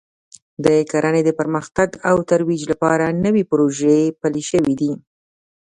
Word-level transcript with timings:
د 0.65 0.67
کرنې 0.91 1.21
د 1.25 1.29
پرمختګ 1.39 1.89
او 2.09 2.15
ترویج 2.29 2.61
لپاره 2.71 3.05
نوې 3.25 3.43
پروژې 3.51 3.97
پلې 4.21 4.43
شوې 4.49 4.73
دي 4.81 4.91